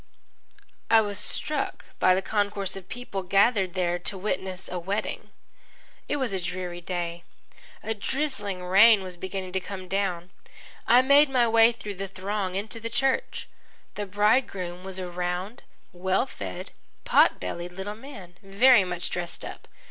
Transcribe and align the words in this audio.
I 0.89 1.01
was 1.01 1.19
struck 1.19 1.85
by 1.99 2.15
the 2.15 2.23
concourse 2.23 2.75
of 2.75 2.89
people 2.89 3.21
gathered 3.21 3.75
there 3.75 3.99
to 3.99 4.17
witness 4.17 4.67
a 4.67 4.79
wedding. 4.79 5.29
It 6.09 6.15
was 6.15 6.33
a 6.33 6.41
dreary 6.41 6.81
day. 6.81 7.23
A 7.83 7.93
drizzling 7.93 8.63
rain 8.65 9.03
was 9.03 9.15
beginning 9.15 9.51
to 9.51 9.59
come 9.59 9.87
down. 9.87 10.31
I 10.87 11.03
made 11.03 11.29
my 11.29 11.47
way 11.47 11.71
through 11.71 11.97
the 12.01 12.07
throng 12.07 12.55
into 12.55 12.79
the 12.79 12.89
church. 12.89 13.47
The 13.93 14.07
bridegroom 14.07 14.83
was 14.83 14.97
a 14.97 15.07
round, 15.07 15.61
well 15.93 16.25
fed, 16.25 16.71
pot 17.05 17.39
bellied 17.39 17.73
little 17.73 17.93
man, 17.93 18.39
very 18.41 18.83
much 18.83 19.11
dressed 19.11 19.45
up. 19.45 19.67